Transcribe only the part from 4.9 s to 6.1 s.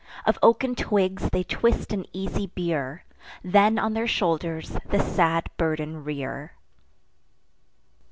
sad burden